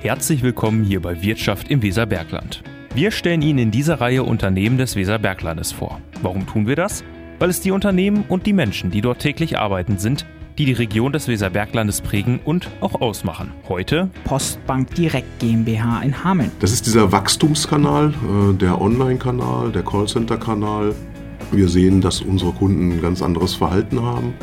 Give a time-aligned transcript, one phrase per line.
[0.00, 2.62] Herzlich willkommen hier bei Wirtschaft im Weserbergland.
[2.94, 6.00] Wir stellen Ihnen in dieser Reihe Unternehmen des Weserberglandes vor.
[6.22, 7.02] Warum tun wir das?
[7.40, 10.24] Weil es die Unternehmen und die Menschen, die dort täglich arbeiten, sind,
[10.56, 13.50] die die Region des Weserberglandes prägen und auch ausmachen.
[13.68, 16.52] Heute Postbank Direkt GmbH in Hameln.
[16.60, 20.94] Das ist dieser Wachstumskanal, äh, der Online-Kanal, der Callcenter-Kanal.
[21.50, 24.34] Wir sehen, dass unsere Kunden ein ganz anderes Verhalten haben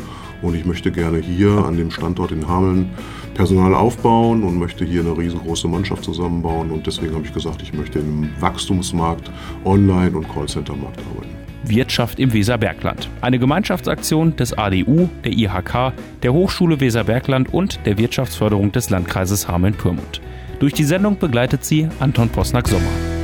[0.42, 2.90] und ich möchte gerne hier an dem Standort in Hameln
[3.36, 7.73] Personal aufbauen und möchte hier eine riesengroße Mannschaft zusammenbauen und deswegen habe ich gesagt, ich
[7.73, 9.30] möchte im Wachstumsmarkt,
[9.63, 11.35] Online- und Callcenter-Markt arbeiten.
[11.63, 13.09] Wirtschaft im Weserbergland.
[13.21, 15.93] Eine Gemeinschaftsaktion des ADU, der IHK,
[16.23, 20.21] der Hochschule Weserbergland und der Wirtschaftsförderung des Landkreises Hameln-Pyrmont.
[20.59, 23.15] Durch die Sendung begleitet sie Anton Posnack-Sommer.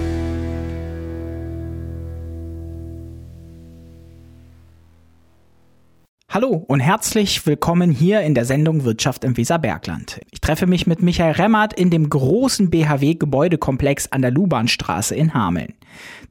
[6.34, 10.22] Hallo und herzlich willkommen hier in der Sendung Wirtschaft im Weserbergland.
[10.31, 15.73] Ich treffe mich mit Michael Remmert in dem großen BHW-Gebäudekomplex an der Lubanstraße in Hameln.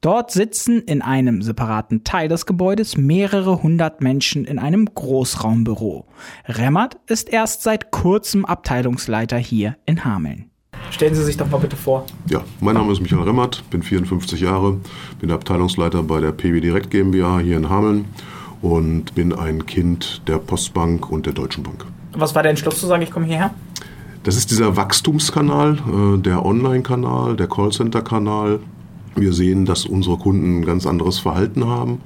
[0.01, 6.07] Dort sitzen in einem separaten Teil des Gebäudes mehrere hundert Menschen in einem Großraumbüro.
[6.47, 10.47] Remmert ist erst seit kurzem Abteilungsleiter hier in Hameln.
[10.91, 12.07] Stellen Sie sich doch mal bitte vor.
[12.27, 14.79] Ja, mein Name ist Michael Remmert, bin 54 Jahre,
[15.21, 18.07] bin Abteilungsleiter bei der PB Direkt GmbH hier in Hameln
[18.63, 21.87] und bin ein Kind der Postbank und der Deutschen Bank.
[22.13, 23.55] Was war der Entschluss zu sagen, ich komme hierher?
[24.23, 28.61] Das ist dieser Wachstumskanal, äh, der Online-Kanal, der Callcenter-Kanal.
[29.17, 32.01] Wir sehen, dass unsere Kunden ein ganz anderes Verhalten haben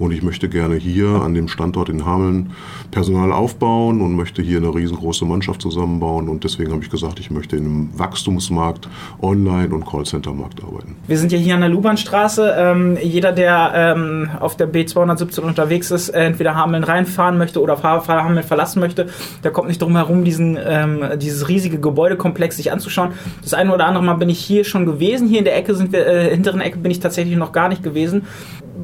[0.00, 2.52] und ich möchte gerne hier an dem Standort in Hameln
[2.90, 6.30] Personal aufbauen und möchte hier eine riesengroße Mannschaft zusammenbauen.
[6.30, 8.88] Und deswegen habe ich gesagt, ich möchte in einem Wachstumsmarkt,
[9.20, 10.96] Online- und Callcenter-Markt arbeiten.
[11.06, 12.54] Wir sind ja hier an der Lubanstraße.
[12.56, 17.82] Ähm, jeder, der ähm, auf der B217 unterwegs ist, äh, entweder Hameln reinfahren möchte oder
[17.82, 19.08] Hameln verlassen möchte,
[19.44, 23.10] der kommt nicht drum herum, diesen, ähm, dieses riesige Gebäudekomplex sich anzuschauen.
[23.42, 25.28] Das eine oder andere Mal bin ich hier schon gewesen.
[25.28, 27.82] Hier in der Ecke sind wir, äh, hinteren Ecke bin ich tatsächlich noch gar nicht
[27.82, 28.26] gewesen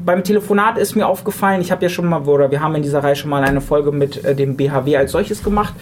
[0.07, 3.03] beim Telefonat ist mir aufgefallen, ich habe ja schon mal, oder wir haben in dieser
[3.03, 5.73] Reihe schon mal eine Folge mit äh, dem BHW als solches gemacht.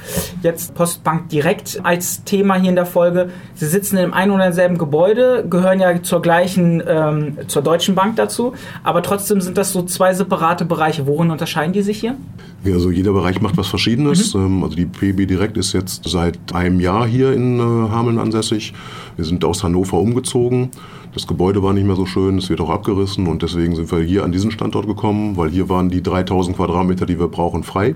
[0.41, 3.29] Jetzt Postbank direkt als Thema hier in der Folge.
[3.53, 8.16] Sie sitzen im einen oder selben Gebäude, gehören ja zur gleichen, ähm, zur Deutschen Bank
[8.16, 8.53] dazu,
[8.84, 11.06] aber trotzdem sind das so zwei separate Bereiche.
[11.06, 12.16] Worin unterscheiden die sich hier?
[12.63, 14.34] Ja, also jeder Bereich macht was Verschiedenes.
[14.34, 14.41] Mhm.
[14.41, 18.74] Ähm, also die PB Direkt ist jetzt seit einem Jahr hier in äh, Hameln ansässig.
[19.16, 20.72] Wir sind aus Hannover umgezogen.
[21.16, 24.00] Das Gebäude war nicht mehr so schön, es wird auch abgerissen und deswegen sind wir
[24.00, 27.96] hier an diesen Standort gekommen, weil hier waren die 3000 Quadratmeter, die wir brauchen, frei,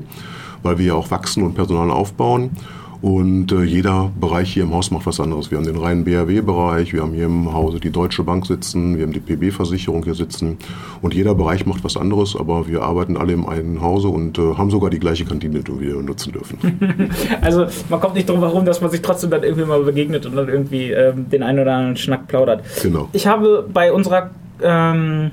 [0.63, 2.51] weil wir ja auch wachsen und Personal aufbauen.
[3.01, 5.51] Und äh, jeder Bereich hier im Haus macht was anderes.
[5.51, 9.05] Wir haben den reinen BRW-Bereich, wir haben hier im Hause die Deutsche Bank sitzen, wir
[9.05, 10.57] haben die PB-Versicherung hier sitzen.
[11.01, 14.55] Und jeder Bereich macht was anderes, aber wir arbeiten alle im einen Hause und äh,
[14.55, 17.09] haben sogar die gleiche Kantine, die wir nutzen dürfen.
[17.41, 20.35] also man kommt nicht drum herum, dass man sich trotzdem dann irgendwie mal begegnet und
[20.35, 22.63] dann irgendwie ähm, den einen oder anderen Schnack plaudert.
[22.81, 23.07] Genau.
[23.13, 24.31] Ich habe bei unserer
[24.61, 25.31] ähm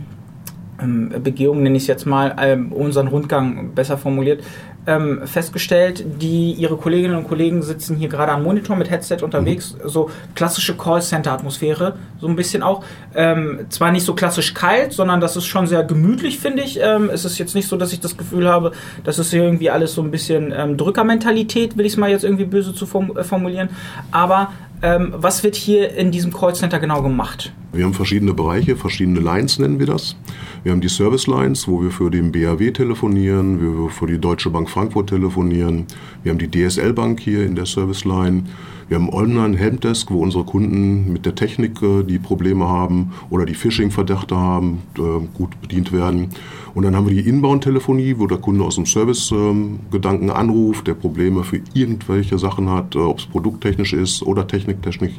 [0.78, 4.42] Begehung, nenne ich es jetzt mal, ähm, unseren Rundgang besser formuliert,
[4.86, 9.74] ähm, festgestellt, die ihre Kolleginnen und Kollegen sitzen hier gerade am Monitor mit Headset unterwegs,
[9.74, 9.88] mhm.
[9.88, 12.84] so klassische Callcenter-Atmosphäre, so ein bisschen auch.
[13.14, 16.78] Ähm, zwar nicht so klassisch kalt, sondern das ist schon sehr gemütlich, finde ich.
[16.80, 18.72] Ähm, es ist jetzt nicht so, dass ich das Gefühl habe,
[19.02, 22.24] dass es hier irgendwie alles so ein bisschen ähm, Drückermentalität, will ich es mal jetzt
[22.24, 23.70] irgendwie böse zu form äh, formulieren.
[24.12, 27.52] Aber ähm, was wird hier in diesem Callcenter genau gemacht?
[27.72, 30.16] Wir haben verschiedene Bereiche, verschiedene Lines nennen wir das.
[30.62, 34.50] Wir haben die Service Lines, wo wir für den BAW telefonieren, wir für die Deutsche
[34.50, 35.86] Bank Frankfurt telefonieren.
[36.22, 38.44] Wir haben die DSL Bank hier in der Service Line.
[38.88, 43.44] Wir haben Online Helpdesk, wo unsere Kunden mit der Technik, äh, die Probleme haben oder
[43.44, 46.28] die Phishing-Verdächte haben, äh, gut bedient werden.
[46.72, 50.94] Und dann haben wir die Inbound-Telefonie, wo der Kunde aus dem Service-Gedanken ähm, anruft, der
[50.94, 55.14] Probleme für irgendwelche Sachen hat, äh, ob es produkttechnisch ist oder techniktechnisch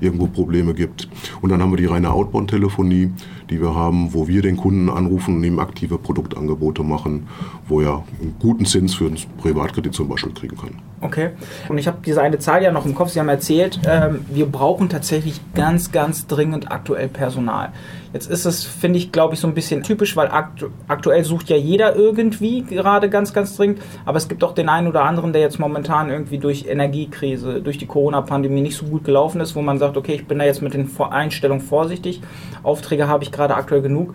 [0.00, 1.08] irgendwo Probleme gibt.
[1.40, 3.10] Und dann haben wir die reine Outbound-Telefonie,
[3.50, 7.26] die wir haben, wo wir den Kunden anrufen und ihm aktive Produktangebote machen,
[7.66, 10.91] wo er einen guten Zins für einen Privatkredit zum Beispiel kriegen kann.
[11.02, 11.30] Okay.
[11.68, 14.46] Und ich habe diese eine Zahl ja noch im Kopf, Sie haben erzählt, ähm, wir
[14.46, 17.72] brauchen tatsächlich ganz, ganz dringend aktuell Personal.
[18.12, 21.48] Jetzt ist es, finde ich, glaube ich, so ein bisschen typisch, weil aktu aktuell sucht
[21.48, 23.80] ja jeder irgendwie gerade ganz, ganz dringend.
[24.04, 27.78] Aber es gibt auch den einen oder anderen, der jetzt momentan irgendwie durch Energiekrise, durch
[27.78, 30.62] die Corona-Pandemie nicht so gut gelaufen ist, wo man sagt, okay, ich bin da jetzt
[30.62, 32.20] mit den Einstellungen vorsichtig.
[32.62, 34.14] Aufträge habe ich gerade aktuell genug.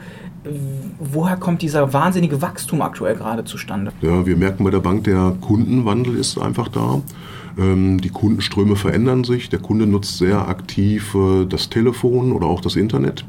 [0.99, 3.91] Woher kommt dieser wahnsinnige Wachstum aktuell gerade zustande?
[4.01, 7.01] Ja, wir merken bei der Bank, der Kundenwandel ist einfach da.
[7.57, 9.49] Ähm, die Kunden Ströme verändern sich.
[9.49, 13.25] Der Kunde nutzt sehr aktiv äh, das Telefon oder auch das Internet.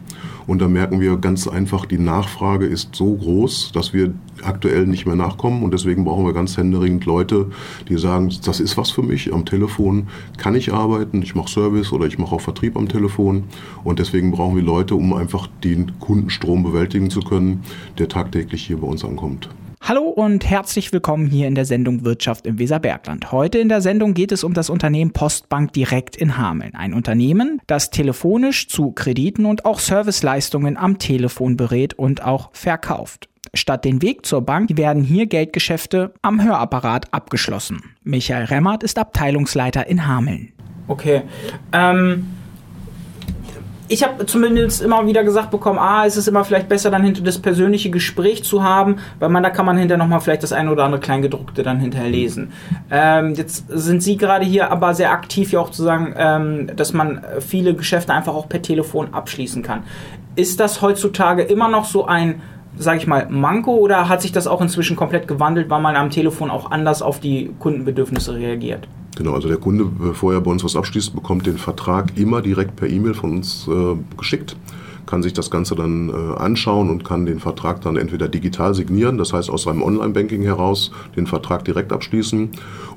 [0.48, 5.04] Und da merken wir ganz einfach, die Nachfrage ist so groß, dass wir aktuell nicht
[5.04, 5.62] mehr nachkommen.
[5.62, 7.50] Und deswegen brauchen wir ganz händeringend Leute,
[7.88, 9.32] die sagen, das ist was für mich.
[9.32, 10.08] Am Telefon
[10.38, 13.44] kann ich arbeiten, ich mache Service oder ich mache auch Vertrieb am Telefon.
[13.84, 17.62] Und deswegen brauchen wir Leute, um einfach den Kundenstrom bewältigen zu können,
[17.98, 19.50] der tagtäglich hier bei uns ankommt.
[19.80, 23.32] Hallo und herzlich willkommen hier in der Sendung Wirtschaft im Weserbergland.
[23.32, 26.74] Heute in der Sendung geht es um das Unternehmen Postbank Direkt in Hameln.
[26.74, 33.28] Ein Unternehmen, das telefonisch zu Krediten und auch Serviceleistungen am Telefon berät und auch verkauft.
[33.54, 37.82] Statt den Weg zur Bank werden hier Geldgeschäfte am Hörapparat abgeschlossen.
[38.02, 40.52] Michael Remmert ist Abteilungsleiter in Hameln.
[40.86, 41.22] Okay.
[41.72, 42.26] Ähm
[43.88, 47.22] ich habe zumindest immer wieder gesagt bekommen, ah, es ist immer vielleicht besser, dann hinter
[47.22, 50.70] das persönliche Gespräch zu haben, weil man da kann man hinterher nochmal vielleicht das eine
[50.70, 52.52] oder andere Kleingedruckte dann hinterher lesen.
[52.90, 56.92] Ähm, jetzt sind Sie gerade hier aber sehr aktiv, ja auch zu sagen, ähm, dass
[56.92, 59.84] man viele Geschäfte einfach auch per Telefon abschließen kann.
[60.36, 62.42] Ist das heutzutage immer noch so ein
[62.80, 66.10] sage ich mal, Manko oder hat sich das auch inzwischen komplett gewandelt, weil man am
[66.10, 68.86] Telefon auch anders auf die Kundenbedürfnisse reagiert?
[69.18, 72.76] Genau, also der Kunde, bevor er bei uns was abschließt, bekommt den Vertrag immer direkt
[72.76, 74.56] per E-Mail von uns äh, geschickt
[75.08, 79.16] kann sich das Ganze dann äh, anschauen und kann den Vertrag dann entweder digital signieren,
[79.16, 82.50] das heißt aus seinem Online-Banking heraus den Vertrag direkt abschließen,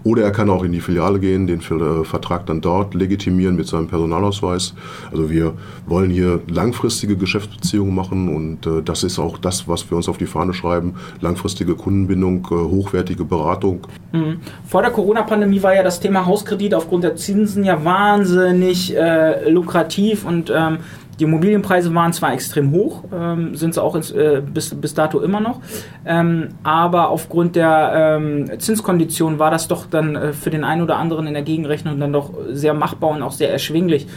[0.03, 3.67] oder er kann auch in die Filiale gehen, den äh, Vertrag dann dort legitimieren mit
[3.67, 4.73] seinem Personalausweis.
[5.11, 5.53] Also wir
[5.85, 10.17] wollen hier langfristige Geschäftsbeziehungen machen und äh, das ist auch das, was wir uns auf
[10.17, 10.95] die Fahne schreiben.
[11.21, 13.87] Langfristige Kundenbindung, hochwertige Beratung.
[14.11, 14.39] Mhm.
[14.67, 20.25] Vor der Corona-Pandemie war ja das Thema Hauskredit aufgrund der Zinsen ja wahnsinnig äh, lukrativ
[20.25, 20.79] und ähm,
[21.21, 25.19] die Immobilienpreise waren zwar extrem hoch, ähm, sind sie auch ins, äh, bis, bis dato
[25.19, 25.61] immer noch,
[26.03, 30.97] ähm, aber aufgrund der ähm, Zinskonditionen war das doch dann äh, für den einen oder
[30.97, 34.07] anderen in der Gegenrechnung dann doch sehr machbar und auch sehr erschwinglich.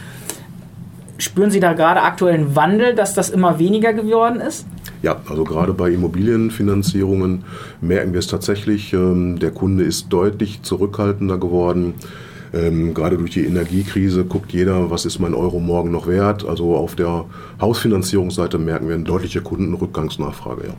[1.19, 4.65] Spüren Sie da gerade aktuellen Wandel, dass das immer weniger geworden ist?
[5.03, 7.43] Ja, also gerade bei Immobilienfinanzierungen
[7.81, 8.93] merken wir es tatsächlich.
[8.93, 11.93] Ähm, der Kunde ist deutlich zurückhaltender geworden.
[12.55, 16.45] Ähm, gerade durch die Energiekrise guckt jeder, was ist mein Euro morgen noch wert.
[16.47, 17.25] Also auf der
[17.59, 20.67] Hausfinanzierungsseite merken wir eine deutliche Kundenrückgangsnachfrage.
[20.67, 20.73] Ja.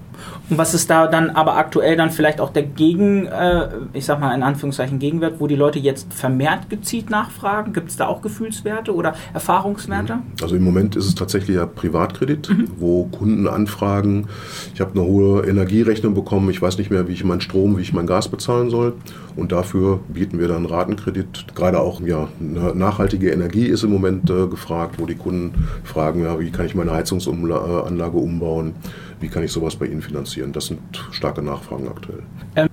[0.48, 4.20] Und was ist da dann aber aktuell dann vielleicht auch der Gegen, äh, ich sag
[4.20, 7.74] mal in Anführungszeichen Gegenwert, wo die Leute jetzt vermehrt gezielt nachfragen?
[7.74, 10.14] Gibt es da auch Gefühlswerte oder Erfahrungswerte?
[10.14, 10.22] Mhm.
[10.40, 12.68] Also im Moment ist es tatsächlich ja Privatkredit, mhm.
[12.78, 14.28] wo Kunden anfragen,
[14.72, 17.82] ich habe eine hohe Energierechnung bekommen, ich weiß nicht mehr, wie ich meinen Strom, wie
[17.82, 18.94] ich mein Gas bezahlen soll.
[19.36, 21.44] Und dafür bieten wir dann Ratenkredit.
[21.54, 26.38] Gerade auch ja, nachhaltige Energie ist im Moment äh, gefragt, wo die Kunden fragen, ja,
[26.38, 28.74] wie kann ich meine Heizungsanlage umbauen,
[29.20, 30.52] wie kann ich sowas bei Ihnen finanzieren.
[30.52, 30.80] Das sind
[31.10, 32.22] starke Nachfragen aktuell.
[32.54, 32.68] Ähm,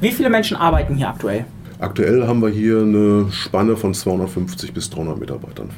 [0.00, 1.44] wie viele Menschen arbeiten hier aktuell?
[1.78, 5.70] Aktuell haben wir hier eine Spanne von 250 bis 300 Mitarbeitern.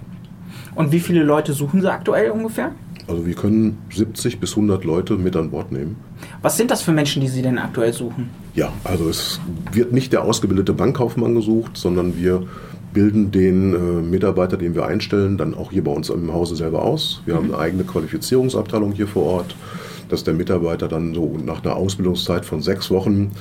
[0.74, 2.72] Und wie viele Leute suchen Sie aktuell ungefähr?
[3.08, 5.96] Also wir können 70 bis 100 Leute mit an Bord nehmen.
[6.42, 8.28] Was sind das für Menschen, die Sie denn aktuell suchen?
[8.56, 9.38] Ja, also es
[9.70, 12.44] wird nicht der ausgebildete Bankkaufmann gesucht, sondern wir
[12.94, 16.82] bilden den äh, Mitarbeiter, den wir einstellen, dann auch hier bei uns im Hause selber
[16.82, 17.20] aus.
[17.26, 17.38] Wir mhm.
[17.38, 19.54] haben eine eigene Qualifizierungsabteilung hier vor Ort,
[20.08, 23.32] dass der Mitarbeiter dann so nach einer Ausbildungszeit von sechs Wochen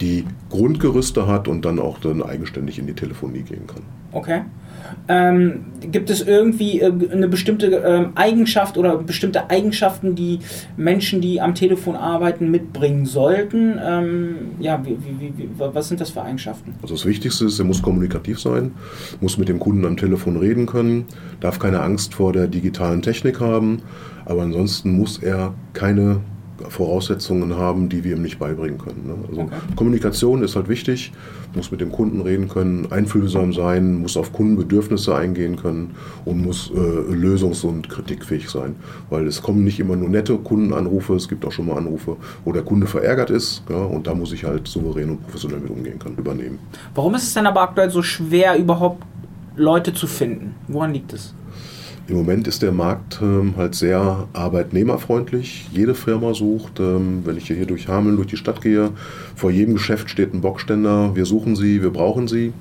[0.00, 3.82] die Grundgerüste hat und dann auch dann eigenständig in die Telefonie gehen kann.
[4.12, 4.42] Okay.
[5.08, 10.40] Ähm, gibt es irgendwie äh, eine bestimmte äh, Eigenschaft oder bestimmte Eigenschaften, die
[10.76, 13.78] Menschen, die am Telefon arbeiten, mitbringen sollten?
[13.82, 16.74] Ähm, ja, wie, wie, wie, was sind das für Eigenschaften?
[16.82, 18.72] Also das Wichtigste ist, er muss kommunikativ sein,
[19.20, 21.06] muss mit dem Kunden am Telefon reden können,
[21.40, 23.82] darf keine Angst vor der digitalen Technik haben,
[24.24, 26.20] aber ansonsten muss er keine
[26.68, 29.06] Voraussetzungen haben, die wir ihm nicht beibringen können.
[29.06, 29.14] Ne?
[29.28, 29.54] Also okay.
[29.76, 31.12] Kommunikation ist halt wichtig,
[31.54, 35.94] muss mit dem Kunden reden können, einfühlsam sein, muss auf Kundenbedürfnisse eingehen können
[36.24, 38.76] und muss äh, lösungs- und kritikfähig sein.
[39.10, 42.52] Weil es kommen nicht immer nur nette Kundenanrufe, es gibt auch schon mal Anrufe, wo
[42.52, 45.98] der Kunde verärgert ist ja, und da muss ich halt souverän und professionell mit umgehen
[45.98, 46.58] können, übernehmen.
[46.94, 49.02] Warum ist es denn aber aktuell so schwer, überhaupt
[49.56, 50.54] Leute zu finden?
[50.68, 51.34] Woran liegt es?
[52.06, 55.68] Im Moment ist der Markt ähm, halt sehr arbeitnehmerfreundlich.
[55.72, 58.90] Jede Firma sucht, ähm, wenn ich hier durch Hameln, durch die Stadt gehe,
[59.34, 61.16] vor jedem Geschäft steht ein Bockständer.
[61.16, 62.52] Wir suchen sie, wir brauchen sie.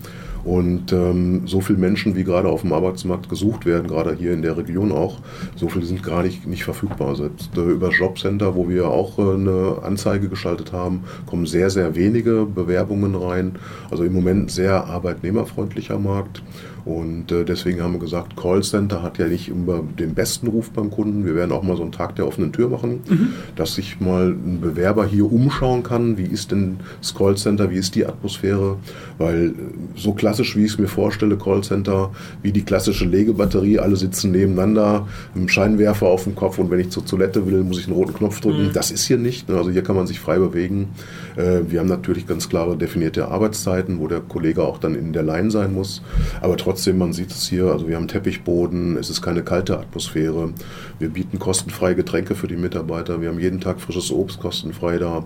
[0.46, 4.42] Und ähm, so viele Menschen, wie gerade auf dem Arbeitsmarkt gesucht werden, gerade hier in
[4.42, 5.20] der Region auch,
[5.56, 7.16] so viele sind gar nicht, nicht verfügbar.
[7.16, 11.96] Selbst äh, über Jobcenter, wo wir auch äh, eine Anzeige geschaltet haben, kommen sehr, sehr
[11.96, 13.54] wenige Bewerbungen rein.
[13.90, 16.44] Also im Moment sehr arbeitnehmerfreundlicher Markt.
[16.86, 20.92] Und äh, deswegen haben wir gesagt, Callcenter hat ja nicht immer den besten Ruf beim
[20.92, 21.26] Kunden.
[21.26, 23.30] Wir werden auch mal so einen Tag der offenen Tür machen, mhm.
[23.56, 26.18] dass sich mal ein Bewerber hier umschauen kann.
[26.18, 27.72] Wie ist denn das Callcenter?
[27.72, 28.78] Wie ist die Atmosphäre?
[29.18, 29.52] Weil äh,
[29.96, 32.12] so klassisch, wie ich es mir vorstelle, Callcenter,
[32.42, 36.90] wie die klassische Legebatterie, alle sitzen nebeneinander, ein Scheinwerfer auf dem Kopf und wenn ich
[36.90, 38.68] zur Toilette will, muss ich einen roten Knopf drücken.
[38.68, 38.74] Mhm.
[38.74, 39.50] Das ist hier nicht.
[39.50, 40.90] Also hier kann man sich frei bewegen.
[41.38, 45.24] Äh, wir haben natürlich ganz klare definierte Arbeitszeiten, wo der Kollege auch dann in der
[45.24, 46.02] Line sein muss.
[46.42, 49.78] Aber trotzdem trotzdem, man sieht es hier, also wir haben Teppichboden, es ist keine kalte
[49.78, 50.54] Atmosphäre.
[50.98, 53.22] Wir bieten kostenfreie Getränke für die Mitarbeiter.
[53.22, 55.24] Wir haben jeden Tag frisches Obst kostenfrei da,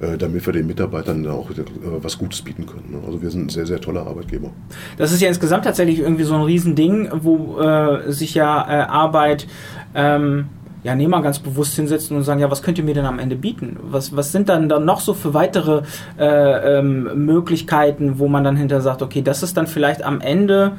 [0.00, 1.54] äh, damit wir den Mitarbeitern auch äh,
[2.02, 2.90] was Gutes bieten können.
[2.90, 2.98] Ne?
[3.06, 4.50] Also wir sind ein sehr, sehr toller Arbeitgeber.
[4.98, 9.46] Das ist ja insgesamt tatsächlich irgendwie so ein Riesending, wo äh, sich ja äh, Arbeit
[9.94, 10.50] ähm
[10.82, 13.36] ja, Nehmer ganz bewusst hinsetzen und sagen, ja, was könnt ihr mir denn am Ende
[13.36, 13.76] bieten?
[13.82, 15.82] Was, was sind dann, dann noch so für weitere
[16.18, 20.72] äh, ähm, Möglichkeiten, wo man dann hinter sagt, okay, das ist dann vielleicht am Ende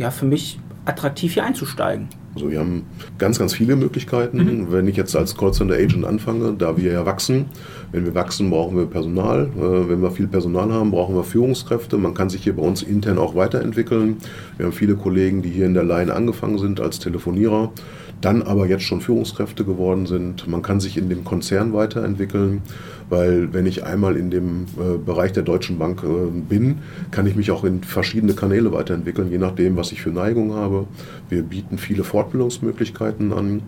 [0.00, 2.08] ja für mich attraktiv hier einzusteigen?
[2.34, 2.84] Also wir haben
[3.18, 4.38] ganz, ganz viele Möglichkeiten.
[4.38, 4.72] Mhm.
[4.72, 7.46] Wenn ich jetzt als Callcenter Agent anfange, da wir ja wachsen,
[7.92, 9.50] wenn wir wachsen, brauchen wir Personal.
[9.56, 11.98] Äh, wenn wir viel Personal haben, brauchen wir Führungskräfte.
[11.98, 14.18] Man kann sich hier bei uns intern auch weiterentwickeln.
[14.56, 17.72] Wir haben viele Kollegen, die hier in der Line angefangen sind als Telefonierer
[18.20, 20.46] dann aber jetzt schon Führungskräfte geworden sind.
[20.46, 22.62] Man kann sich in dem Konzern weiterentwickeln,
[23.08, 26.78] weil wenn ich einmal in dem äh, Bereich der Deutschen Bank äh, bin,
[27.10, 30.86] kann ich mich auch in verschiedene Kanäle weiterentwickeln, je nachdem, was ich für Neigung habe.
[31.28, 33.62] Wir bieten viele Fortbildungsmöglichkeiten an.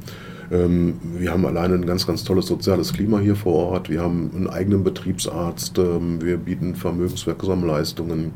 [0.51, 3.89] Ähm, wir haben alleine ein ganz, ganz tolles soziales Klima hier vor Ort.
[3.89, 5.79] Wir haben einen eigenen Betriebsarzt.
[5.79, 8.33] Ähm, wir bieten vermögenswirksame Leistungen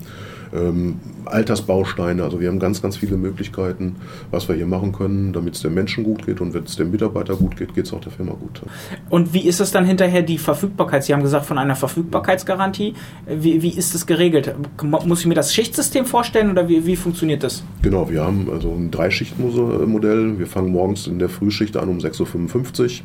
[0.57, 2.23] ähm, Altersbausteine.
[2.23, 3.97] Also wir haben ganz, ganz viele Möglichkeiten,
[4.31, 6.91] was wir hier machen können, damit es den Menschen gut geht und wenn es dem
[6.91, 8.63] Mitarbeiter gut geht, geht es auch der Firma gut.
[9.11, 11.05] Und wie ist es dann hinterher die Verfügbarkeit?
[11.05, 12.95] Sie haben gesagt von einer Verfügbarkeitsgarantie.
[13.27, 14.55] Wie, wie ist das geregelt?
[14.83, 17.63] Muss ich mir das Schichtsystem vorstellen oder wie, wie funktioniert das?
[17.83, 20.39] Genau, wir haben also ein Dreischichtmodell.
[20.39, 23.05] Wir fangen morgens in der Frühschicht an um 6.55 Uhr.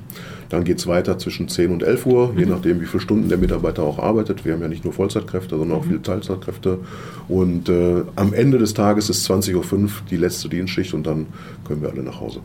[0.49, 2.39] Dann geht es weiter zwischen 10 und 11 Uhr, mhm.
[2.39, 4.43] je nachdem, wie viele Stunden der Mitarbeiter auch arbeitet.
[4.43, 5.89] Wir haben ja nicht nur Vollzeitkräfte, sondern auch mhm.
[5.89, 6.79] viele Teilzeitkräfte.
[7.29, 11.27] Und äh, am Ende des Tages ist 20.05 Uhr die letzte Dienstschicht und dann
[11.65, 12.41] können wir alle nach Hause.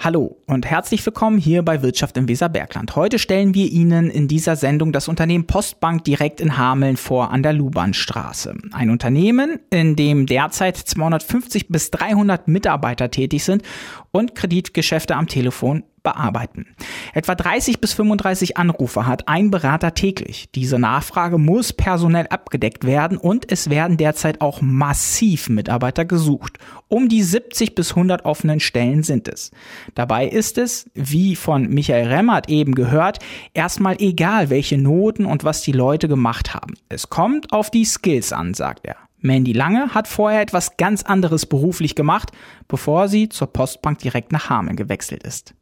[0.00, 2.94] Hallo und herzlich willkommen hier bei Wirtschaft im Weserbergland.
[2.94, 7.42] Heute stellen wir Ihnen in dieser Sendung das Unternehmen Postbank direkt in Hameln vor an
[7.42, 8.54] der Lubanstraße.
[8.70, 13.64] Ein Unternehmen, in dem derzeit 250 bis 300 Mitarbeiter tätig sind
[14.12, 16.66] und Kreditgeschäfte am Telefon bearbeiten.
[17.12, 20.50] Etwa 30 bis 35 Anrufe hat ein Berater täglich.
[20.54, 26.58] Diese Nachfrage muss personell abgedeckt werden und es werden derzeit auch massiv Mitarbeiter gesucht.
[26.88, 29.50] Um die 70 bis 100 offenen Stellen sind es.
[29.94, 33.18] Dabei ist es, wie von Michael Remmert eben gehört,
[33.54, 36.74] erstmal egal, welche Noten und was die Leute gemacht haben.
[36.88, 38.96] Es kommt auf die Skills an, sagt er.
[39.20, 42.30] Mandy Lange hat vorher etwas ganz anderes beruflich gemacht,
[42.68, 45.54] bevor sie zur Postbank direkt nach Hameln gewechselt ist.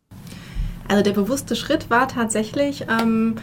[0.88, 3.36] Also der bewusste Schritt war tatsächlich, ähm,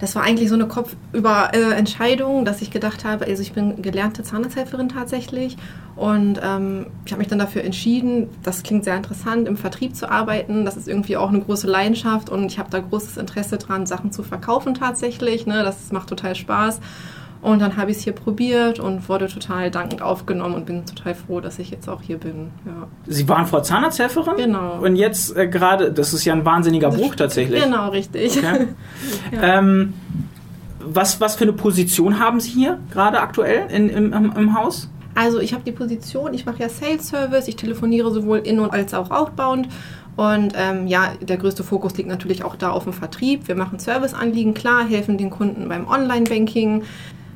[0.00, 4.88] das war eigentlich so eine Kopfüber-Entscheidung, dass ich gedacht habe, also ich bin gelernte Zahnarzthelferin
[4.88, 5.58] tatsächlich
[5.94, 10.10] und ähm, ich habe mich dann dafür entschieden, das klingt sehr interessant, im Vertrieb zu
[10.10, 10.64] arbeiten.
[10.64, 14.10] Das ist irgendwie auch eine große Leidenschaft und ich habe da großes Interesse dran, Sachen
[14.10, 15.46] zu verkaufen tatsächlich.
[15.46, 15.62] Ne?
[15.62, 16.80] Das macht total Spaß.
[17.42, 21.14] Und dann habe ich es hier probiert und wurde total dankend aufgenommen und bin total
[21.14, 22.50] froh, dass ich jetzt auch hier bin.
[22.66, 22.86] Ja.
[23.06, 24.36] Sie waren vor Zahnarzthelferin?
[24.36, 24.78] Genau.
[24.82, 27.62] Und jetzt äh, gerade, das ist ja ein wahnsinniger Bruch tatsächlich.
[27.62, 28.36] Genau, richtig.
[28.36, 28.68] Okay.
[29.32, 29.58] ja.
[29.58, 29.94] ähm,
[30.80, 34.90] was, was für eine Position haben Sie hier gerade aktuell in, im, im, im Haus?
[35.14, 38.72] Also ich habe die Position, ich mache ja Sales Service, ich telefoniere sowohl in- und
[38.72, 39.68] als auch outbound.
[40.16, 43.48] Und ähm, ja, der größte Fokus liegt natürlich auch da auf dem Vertrieb.
[43.48, 46.82] Wir machen Serviceanliegen, klar, helfen den Kunden beim Online-Banking.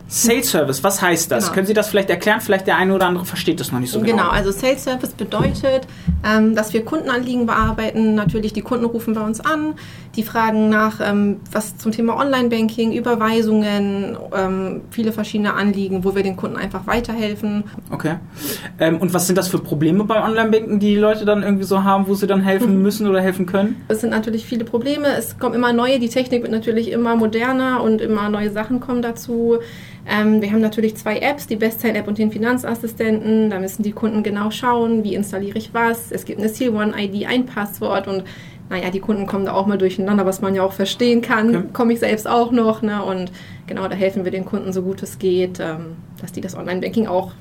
[0.07, 1.45] Sales Service, was heißt das?
[1.45, 1.55] Genau.
[1.55, 2.41] Können Sie das vielleicht erklären?
[2.41, 4.13] Vielleicht der eine oder andere versteht das noch nicht so genau.
[4.13, 5.87] Genau, also Sales Service bedeutet,
[6.25, 8.15] ähm, dass wir Kundenanliegen bearbeiten.
[8.15, 9.75] Natürlich, die Kunden rufen bei uns an,
[10.17, 16.23] die fragen nach ähm, was zum Thema Online-Banking, Überweisungen, ähm, viele verschiedene Anliegen, wo wir
[16.23, 17.65] den Kunden einfach weiterhelfen.
[17.91, 18.17] Okay.
[18.79, 21.83] Ähm, und was sind das für Probleme beim Online-Banking, die die Leute dann irgendwie so
[21.83, 22.83] haben, wo sie dann helfen mhm.
[22.83, 23.83] müssen oder helfen können?
[23.89, 25.09] Es sind natürlich viele Probleme.
[25.09, 29.03] Es kommen immer neue, die Technik wird natürlich immer moderner und immer neue Sachen kommen
[29.03, 29.59] dazu.
[30.07, 33.51] Ähm, wir haben natürlich zwei Apps, die Bestzeit-App und den Finanzassistenten.
[33.51, 36.13] Da müssen die Kunden genau schauen, wie installiere ich was.
[36.13, 38.25] Es gibt eine Seal One ID, ein Passwort und
[38.71, 41.55] naja, die Kunden kommen da auch mal durcheinander, was man ja auch verstehen kann.
[41.55, 41.69] Okay.
[41.73, 42.83] Komme ich selbst auch noch.
[42.83, 43.03] Ne?
[43.03, 43.31] Und
[43.67, 47.07] genau, da helfen wir den Kunden so gut es geht, ähm, dass die das Online-Banking
[47.07, 47.33] auch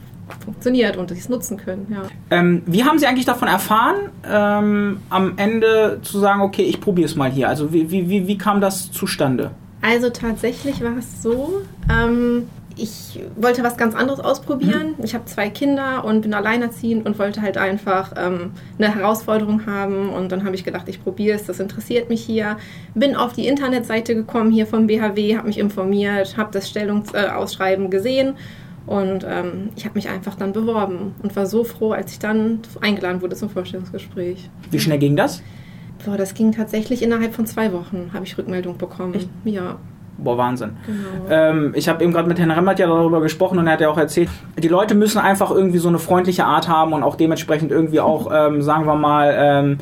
[0.43, 1.87] funktioniert und dass sie es nutzen können.
[1.89, 2.03] Ja.
[2.29, 7.05] Ähm, wie haben Sie eigentlich davon erfahren, ähm, am Ende zu sagen, okay, ich probiere
[7.05, 7.49] es mal hier?
[7.49, 9.51] Also wie, wie, wie, wie kam das zustande?
[9.83, 11.61] Also tatsächlich war es so,
[11.91, 12.47] ähm,
[12.77, 14.95] ich wollte was ganz anderes ausprobieren.
[14.97, 15.03] Mhm.
[15.03, 20.09] Ich habe zwei Kinder und bin alleinerziehend und wollte halt einfach ähm, eine Herausforderung haben.
[20.09, 22.57] Und dann habe ich gedacht, ich probiere es, das interessiert mich hier.
[22.95, 28.35] Bin auf die Internetseite gekommen hier vom BHW, habe mich informiert, habe das Stellungsausschreiben gesehen
[28.85, 32.59] und ähm, ich habe mich einfach dann beworben und war so froh, als ich dann
[32.81, 34.49] eingeladen wurde zum Vorstellungsgespräch.
[34.71, 35.41] Wie schnell ging das?
[36.05, 39.13] Boah, das ging tatsächlich innerhalb von zwei Wochen, habe ich Rückmeldung bekommen.
[39.13, 39.29] Echt?
[39.45, 39.79] Ja.
[40.23, 40.77] Boah, Wahnsinn.
[40.85, 41.29] Genau.
[41.29, 43.89] Ähm, ich habe eben gerade mit Herrn Remmert ja darüber gesprochen und er hat ja
[43.89, 47.71] auch erzählt, die Leute müssen einfach irgendwie so eine freundliche Art haben und auch dementsprechend
[47.71, 49.77] irgendwie auch, ähm, sagen wir mal, ähm,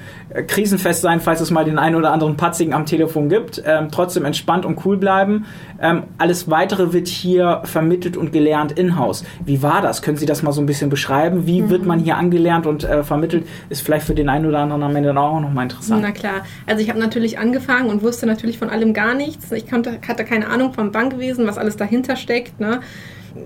[0.47, 3.61] krisenfest sein, falls es mal den einen oder anderen Patzigen am Telefon gibt.
[3.65, 5.45] Ähm, trotzdem entspannt und cool bleiben.
[5.79, 9.23] Ähm, alles Weitere wird hier vermittelt und gelernt in-house.
[9.45, 10.01] Wie war das?
[10.01, 11.45] Können Sie das mal so ein bisschen beschreiben?
[11.45, 11.69] Wie mhm.
[11.69, 13.47] wird man hier angelernt und äh, vermittelt?
[13.69, 16.01] Ist vielleicht für den einen oder anderen am Ende dann auch nochmal interessant.
[16.01, 16.45] Na klar.
[16.65, 19.51] Also ich habe natürlich angefangen und wusste natürlich von allem gar nichts.
[19.51, 22.59] Ich konnte, hatte keine Ahnung vom Bankwesen, was alles dahinter steckt.
[22.59, 22.79] Ne?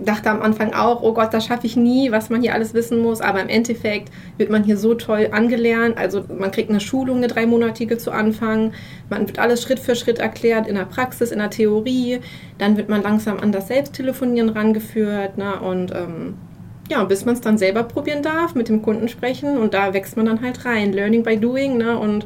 [0.03, 2.99] dachte am Anfang auch, oh Gott, das schaffe ich nie, was man hier alles wissen
[2.99, 3.21] muss.
[3.21, 5.97] Aber im Endeffekt wird man hier so toll angelernt.
[5.97, 8.73] Also man kriegt eine Schulung, eine dreimonatige zu Anfang.
[9.09, 12.19] Man wird alles Schritt für Schritt erklärt in der Praxis, in der Theorie.
[12.57, 15.37] Dann wird man langsam an das Selbsttelefonieren rangeführt.
[15.37, 15.59] Ne?
[15.59, 16.35] Und ähm,
[16.89, 19.57] ja, bis man es dann selber probieren darf, mit dem Kunden sprechen.
[19.57, 20.93] Und da wächst man dann halt rein.
[20.93, 21.77] Learning by doing.
[21.77, 21.97] Ne?
[21.97, 22.25] Und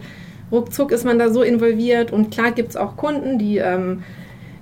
[0.51, 2.11] ruckzuck ist man da so involviert.
[2.11, 3.57] Und klar gibt es auch Kunden, die...
[3.57, 4.03] Ähm,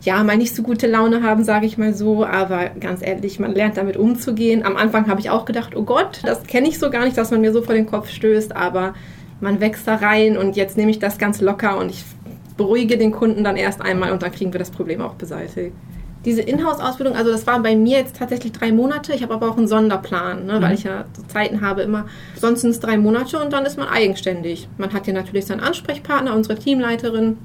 [0.08, 2.26] ja, mal nicht so gute Laune haben, sage ich mal so.
[2.26, 4.66] Aber ganz ehrlich, man lernt damit umzugehen.
[4.66, 7.30] Am Anfang habe ich auch gedacht, oh Gott, das kenne ich so gar nicht, dass
[7.30, 8.56] man mir so vor den Kopf stößt.
[8.56, 8.94] Aber
[9.42, 12.06] man wächst da rein und jetzt nehme ich das ganz locker und ich
[12.56, 15.74] beruhige den Kunden dann erst einmal und dann kriegen wir das Problem auch beseitigt.
[16.24, 19.14] Diese Inhouse-Ausbildung, also das war bei mir jetzt tatsächlich drei Monate.
[19.14, 20.62] Ich habe aber auch einen Sonderplan, ne, mhm.
[20.64, 22.06] weil ich ja so Zeiten habe immer.
[22.40, 24.70] Sonst sind es drei Monate und dann ist man eigenständig.
[24.78, 27.38] Man hat ja natürlich seinen Ansprechpartner, unsere Teamleiterin,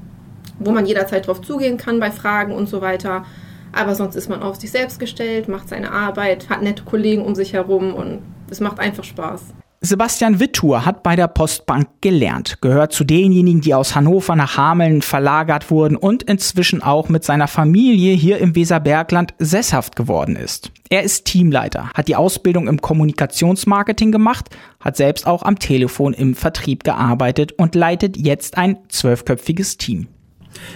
[0.58, 3.24] wo man jederzeit drauf zugehen kann bei Fragen und so weiter.
[3.72, 7.34] Aber sonst ist man auf sich selbst gestellt, macht seine Arbeit, hat nette Kollegen um
[7.34, 8.20] sich herum und
[8.50, 9.54] es macht einfach Spaß.
[9.84, 15.02] Sebastian Wittur hat bei der Postbank gelernt, gehört zu denjenigen, die aus Hannover nach Hameln
[15.02, 20.70] verlagert wurden und inzwischen auch mit seiner Familie hier im Weserbergland sesshaft geworden ist.
[20.88, 26.36] Er ist Teamleiter, hat die Ausbildung im Kommunikationsmarketing gemacht, hat selbst auch am Telefon im
[26.36, 30.06] Vertrieb gearbeitet und leitet jetzt ein zwölfköpfiges Team.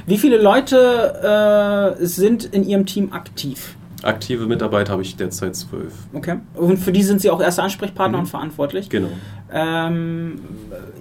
[0.07, 3.77] Wie viele Leute äh, sind in Ihrem Team aktiv?
[4.03, 5.93] Aktive Mitarbeiter habe ich derzeit zwölf.
[6.13, 6.39] Okay.
[6.55, 8.25] Und für die sind Sie auch erste Ansprechpartner mhm.
[8.25, 8.89] und verantwortlich?
[8.89, 9.09] Genau.
[9.53, 10.41] Ähm,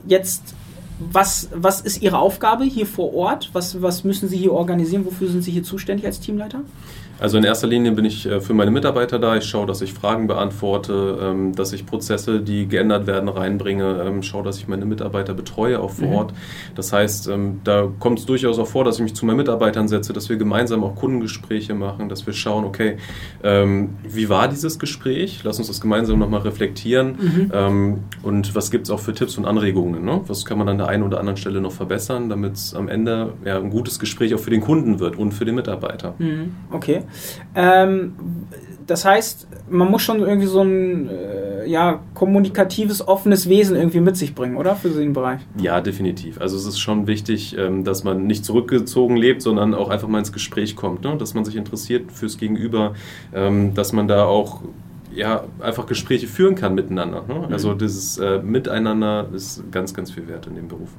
[0.08, 0.55] jetzt,
[1.00, 3.50] was, was ist Ihre Aufgabe hier vor Ort?
[3.53, 5.05] Was, was müssen Sie hier organisieren?
[5.05, 6.61] Wofür sind Sie hier zuständig als Teamleiter?
[7.20, 9.36] Also in erster Linie bin ich äh, für meine Mitarbeiter da.
[9.38, 14.04] Ich schaue, dass ich Fragen beantworte, ähm, dass ich Prozesse, die geändert werden, reinbringe.
[14.06, 16.14] Ähm, schaue, dass ich meine Mitarbeiter betreue auch vor mhm.
[16.14, 16.34] Ort.
[16.75, 19.88] Das heißt, ähm, da kommt es durchaus auch vor, dass ich mich zu meinen Mitarbeitern
[19.88, 22.98] setze, dass wir gemeinsam auch Kundengespräche machen, dass wir schauen, okay,
[23.44, 25.42] wie war dieses Gespräch?
[25.44, 27.18] Lass uns das gemeinsam nochmal reflektieren.
[27.51, 28.00] Mhm.
[28.24, 30.04] Und was gibt es auch für Tipps und Anregungen?
[30.04, 30.22] Ne?
[30.28, 33.34] Was kann man an der einen oder anderen Stelle noch verbessern, damit es am Ende
[33.46, 36.16] ja, ein gutes Gespräch auch für den Kunden wird und für den Mitarbeiter.
[36.18, 36.54] Mhm.
[36.72, 37.04] Okay.
[37.55, 38.13] Ähm,
[38.87, 44.15] das heißt, man muss schon irgendwie so ein äh, ja, kommunikatives, offenes Wesen irgendwie mit
[44.15, 44.75] sich bringen, oder?
[44.75, 45.41] Für den Bereich.
[45.59, 46.39] Ja, definitiv.
[46.39, 50.20] Also es ist schon wichtig, ähm, dass man nicht zurückgezogen lebt, sondern auch einfach mal
[50.20, 51.18] ins Gespräch kommt, ne?
[51.18, 52.94] dass man sich interessiert fürs Gegenüber,
[53.33, 54.61] ähm, dass man da auch
[55.16, 57.24] ja, einfach Gespräche führen kann miteinander.
[57.28, 57.48] Ne?
[57.51, 57.80] Also mhm.
[57.80, 60.90] dieses äh, Miteinander ist ganz, ganz viel wert in dem Beruf.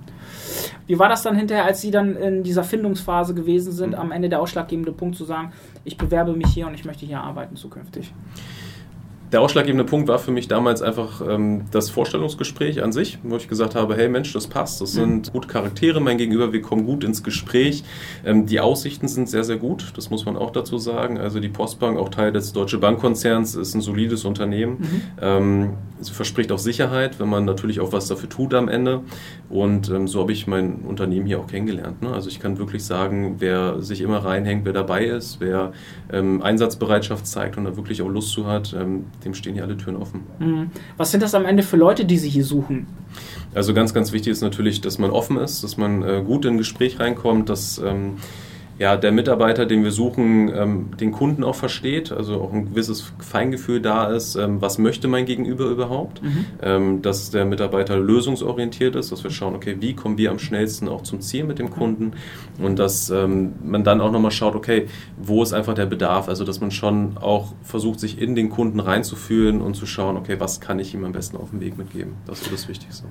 [0.87, 3.97] Wie war das dann hinterher, als Sie dann in dieser Findungsphase gewesen sind, mhm.
[3.97, 5.53] am Ende der ausschlaggebende Punkt zu sagen,
[5.85, 8.13] ich bewerbe mich hier und ich möchte hier arbeiten zukünftig?
[9.33, 13.49] Der ausschlaggebende Punkt war für mich damals einfach ähm, das Vorstellungsgespräch an sich, wo ich
[13.49, 17.03] gesagt habe, hey Mensch, das passt, das sind gute Charaktere, mein Gegenüber, wir kommen gut
[17.03, 17.83] ins Gespräch.
[18.25, 21.19] Ähm, die Aussichten sind sehr, sehr gut, das muss man auch dazu sagen.
[21.19, 24.79] Also die Postbank, auch Teil des Deutsche Bankkonzerns, ist ein solides Unternehmen.
[24.79, 25.03] Mhm.
[25.21, 29.01] Ähm, es verspricht auch Sicherheit, wenn man natürlich auch was dafür tut am Ende.
[29.49, 32.03] Und ähm, so habe ich mein Unternehmen hier auch kennengelernt.
[32.03, 32.13] Ne?
[32.13, 35.73] Also ich kann wirklich sagen, wer sich immer reinhängt, wer dabei ist, wer
[36.13, 39.77] ähm, Einsatzbereitschaft zeigt und da wirklich auch Lust zu hat, ähm, dem stehen hier alle
[39.77, 40.23] Türen offen.
[40.39, 40.71] Mhm.
[40.97, 42.87] Was sind das am Ende für Leute, die Sie hier suchen?
[43.55, 46.55] Also ganz, ganz wichtig ist natürlich, dass man offen ist, dass man äh, gut in
[46.55, 48.17] ein Gespräch reinkommt, dass ähm,
[48.79, 53.11] ja, der Mitarbeiter, den wir suchen, ähm, den Kunden auch versteht, also auch ein gewisses
[53.19, 56.45] Feingefühl da ist, ähm, was möchte mein Gegenüber überhaupt, mhm.
[56.63, 60.89] ähm, dass der Mitarbeiter lösungsorientiert ist, dass wir schauen, okay, wie kommen wir am schnellsten
[60.89, 62.13] auch zum Ziel mit dem Kunden?
[62.63, 66.45] Und dass ähm, man dann auch nochmal schaut, okay, wo ist einfach der Bedarf, also
[66.45, 70.61] dass man schon auch versucht, sich in den Kunden reinzufühlen und zu schauen, okay, was
[70.61, 73.07] kann ich ihm am besten auf den Weg mitgeben, das ist das Wichtigste.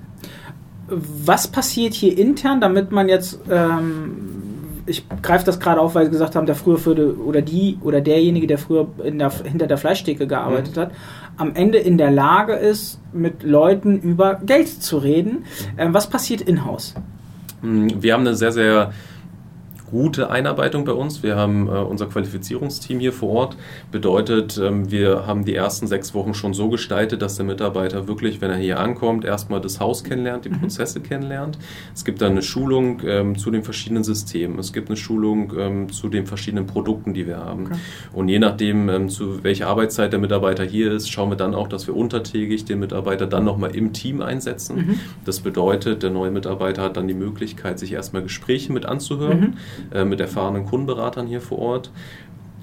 [0.88, 4.45] Was passiert hier intern, damit man jetzt ähm,
[4.86, 7.78] ich greife das gerade auf, weil Sie gesagt haben, der früher für die, oder die
[7.82, 10.80] oder derjenige, der früher der, hinter der Fleischtheke gearbeitet mhm.
[10.80, 10.90] hat,
[11.36, 15.44] am Ende in der Lage ist, mit Leuten über Geld zu reden.
[15.76, 16.94] Ähm, was passiert in-house?
[17.62, 18.92] Hm, wir haben eine sehr, sehr
[19.90, 21.22] gute Einarbeitung bei uns.
[21.22, 23.56] Wir haben äh, unser Qualifizierungsteam hier vor Ort.
[23.92, 28.40] Bedeutet, ähm, wir haben die ersten sechs Wochen schon so gestaltet, dass der Mitarbeiter wirklich,
[28.40, 30.60] wenn er hier ankommt, erstmal das Haus kennenlernt, die mhm.
[30.60, 31.58] Prozesse kennenlernt.
[31.94, 34.58] Es gibt dann eine Schulung ähm, zu den verschiedenen Systemen.
[34.58, 37.66] Es gibt eine Schulung ähm, zu den verschiedenen Produkten, die wir haben.
[37.66, 37.76] Okay.
[38.12, 41.68] Und je nachdem, ähm, zu welcher Arbeitszeit der Mitarbeiter hier ist, schauen wir dann auch,
[41.68, 44.76] dass wir untertägig den Mitarbeiter dann nochmal im Team einsetzen.
[44.76, 45.00] Mhm.
[45.24, 49.40] Das bedeutet, der neue Mitarbeiter hat dann die Möglichkeit, sich erstmal Gespräche mit anzuhören.
[49.40, 49.56] Mhm
[49.92, 51.90] äh, mit erfahrenen Kundenberatern hier vor Ort.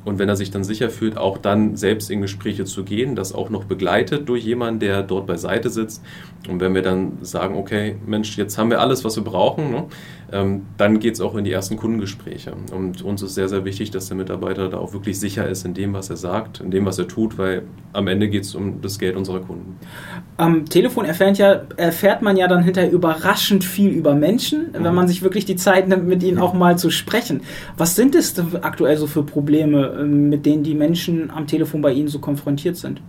[0.05, 3.33] Und wenn er sich dann sicher fühlt, auch dann selbst in Gespräche zu gehen, das
[3.33, 6.03] auch noch begleitet durch jemanden, der dort beiseite sitzt.
[6.49, 9.85] Und wenn wir dann sagen, okay, Mensch, jetzt haben wir alles, was wir brauchen, ne?
[10.33, 12.53] ähm, dann geht es auch in die ersten Kundengespräche.
[12.73, 15.73] Und uns ist sehr, sehr wichtig, dass der Mitarbeiter da auch wirklich sicher ist in
[15.73, 17.63] dem, was er sagt, in dem, was er tut, weil
[17.93, 19.77] am Ende geht es um das Geld unserer Kunden.
[20.37, 24.83] Am Telefon erfährt, ja, erfährt man ja dann hinterher überraschend viel über Menschen, mhm.
[24.83, 27.41] wenn man sich wirklich die Zeit nimmt, mit ihnen auch mal zu sprechen.
[27.77, 31.93] Was sind es aktuell so für Probleme, ähm, mit denen die Menschen am Telefon bei
[31.93, 33.01] Ihnen so konfrontiert sind?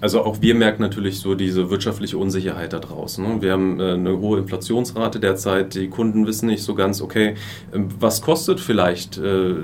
[0.00, 3.24] Also auch wir merken natürlich so diese wirtschaftliche Unsicherheit da draußen.
[3.24, 3.40] Ne?
[3.40, 5.74] Wir haben äh, eine hohe Inflationsrate derzeit.
[5.74, 7.34] Die Kunden wissen nicht so ganz, okay,
[7.72, 9.54] ähm, was kostet vielleicht äh,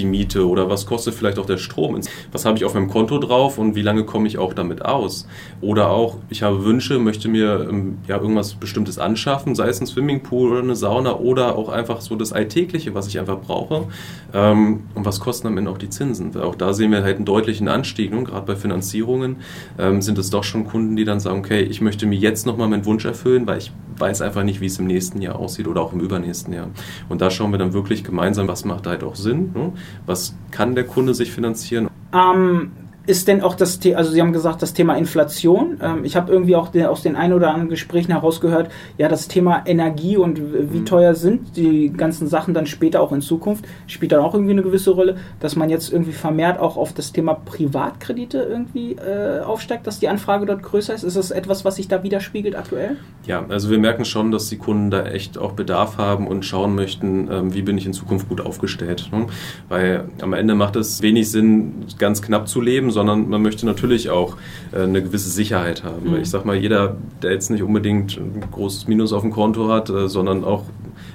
[0.00, 2.00] die Miete oder was kostet vielleicht auch der Strom?
[2.32, 5.26] Was habe ich auf meinem Konto drauf und wie lange komme ich auch damit aus?
[5.60, 9.86] Oder auch, ich habe Wünsche, möchte mir ähm, ja irgendwas Bestimmtes anschaffen, sei es ein
[9.86, 13.86] Swimmingpool oder eine Sauna oder auch einfach so das Alltägliche, was ich einfach brauche.
[14.32, 16.36] Ähm, und was kosten am Ende auch die Zinsen?
[16.40, 18.12] Auch da sehen wir halt einen deutlichen Anstieg.
[18.12, 19.36] Und gerade bei Finanzierungen
[19.78, 22.68] ähm, sind es doch schon Kunden, die dann sagen, okay, ich möchte mir jetzt nochmal
[22.68, 25.82] meinen Wunsch erfüllen, weil ich weiß einfach nicht, wie es im nächsten Jahr aussieht oder
[25.82, 26.68] auch im übernächsten Jahr.
[27.08, 29.52] Und da schauen wir dann wirklich gemeinsam, was macht halt auch Sinn.
[29.54, 29.72] Ne?
[30.06, 31.88] Was kann der Kunde sich finanzieren?
[32.12, 32.72] Ähm,
[33.06, 35.78] ist denn auch das Thema, also Sie haben gesagt, das Thema Inflation.
[35.82, 39.28] Ähm, ich habe irgendwie auch den, aus den ein oder anderen Gesprächen herausgehört, ja, das
[39.28, 40.40] Thema Energie und
[40.72, 40.86] wie mhm.
[40.86, 44.62] teuer sind die ganzen Sachen dann später auch in Zukunft, spielt dann auch irgendwie eine
[44.62, 49.86] gewisse Rolle, dass man jetzt irgendwie vermehrt auch auf das Thema Privatkredite irgendwie äh, aufsteigt,
[49.86, 51.02] dass die Anfrage dort größer ist.
[51.02, 52.96] Ist das etwas, was sich da widerspiegelt aktuell?
[53.26, 56.74] Ja, also wir merken schon, dass die Kunden da echt auch Bedarf haben und schauen
[56.74, 59.08] möchten, ähm, wie bin ich in Zukunft gut aufgestellt.
[59.12, 59.26] Ne?
[59.68, 64.10] Weil am Ende macht es wenig Sinn, ganz knapp zu leben, sondern man möchte natürlich
[64.10, 64.36] auch
[64.72, 66.10] äh, eine gewisse Sicherheit haben.
[66.10, 66.16] Mhm.
[66.16, 69.90] Ich sag mal, jeder, der jetzt nicht unbedingt ein großes Minus auf dem Konto hat,
[69.90, 70.64] äh, sondern auch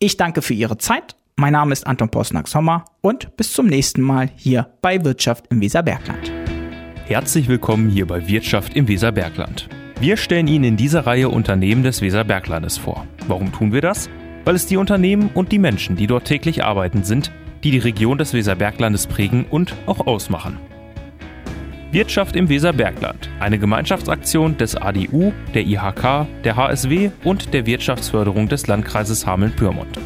[0.05, 1.15] Ich danke für Ihre Zeit.
[1.37, 6.33] Mein Name ist Anton Posnack-Sommer und bis zum nächsten Mal hier bei Wirtschaft im Weserbergland.
[7.07, 9.69] Herzlich willkommen hier bei Wirtschaft im Weserbergland.
[10.01, 13.07] Wir stellen Ihnen in dieser Reihe Unternehmen des Weserberglandes vor.
[13.29, 14.11] Warum tun wir das?
[14.45, 17.31] Weil es die Unternehmen und die Menschen, die dort täglich arbeiten, sind,
[17.62, 20.59] die die Region des Weserberglandes prägen und auch ausmachen.
[21.92, 28.66] Wirtschaft im Weserbergland, eine Gemeinschaftsaktion des ADU, der IHK, der HSW und der Wirtschaftsförderung des
[28.66, 29.98] Landkreises Hameln-Pyrmont.